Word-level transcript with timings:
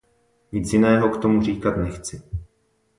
Nic 0.51 0.65
jiného 0.73 1.09
k 1.09 1.17
tomu 1.21 1.41
říkat 1.41 1.77
nechci. 1.77 2.21